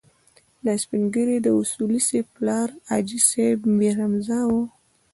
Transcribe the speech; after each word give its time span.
دا 0.65 0.73
سپين 0.83 1.03
ږيری 1.13 1.37
د 1.41 1.47
اصولي 1.59 1.99
صیب 2.09 2.25
پلار 2.35 2.67
حاجي 2.89 3.19
صیب 3.29 3.59
میرحمزه 3.79 4.39
و. 4.49 4.51